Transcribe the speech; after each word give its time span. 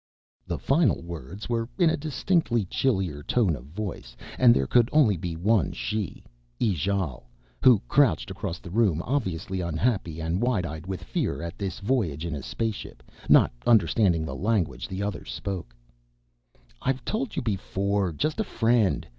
The 0.47 0.57
final 0.57 1.03
words 1.03 1.47
were 1.47 1.69
in 1.77 1.91
a 1.91 1.95
distinctly 1.95 2.65
chillier 2.65 3.21
tone 3.21 3.55
of 3.55 3.65
voice, 3.65 4.17
and 4.39 4.51
there 4.51 4.65
could 4.65 4.87
be 4.87 4.91
only 4.93 5.35
one 5.35 5.73
she, 5.73 6.23
Ijale, 6.59 7.25
who 7.61 7.83
crouched 7.87 8.31
across 8.31 8.57
the 8.57 8.71
room, 8.71 9.03
obviously 9.05 9.61
unhappy 9.61 10.19
and 10.19 10.41
wide 10.41 10.65
eyed 10.65 10.87
with 10.87 11.03
fear 11.03 11.43
at 11.43 11.59
this 11.59 11.79
voyage 11.81 12.25
in 12.25 12.33
a 12.33 12.41
spaceship, 12.41 13.03
not 13.29 13.51
understanding 13.67 14.25
the 14.25 14.33
language 14.33 14.87
the 14.87 15.03
others 15.03 15.29
spoke. 15.31 15.75
"I've 16.81 17.05
told 17.05 17.35
you 17.35 17.43
before 17.43 18.11
just 18.11 18.39
a 18.39 18.43
friend. 18.43 19.07